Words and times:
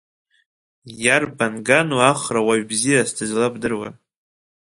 Иарбан 1.03 1.53
гану 1.67 1.99
Ахра 2.11 2.41
уаҩ 2.47 2.61
бзиас 2.69 3.09
дызлабдыруа? 3.17 3.89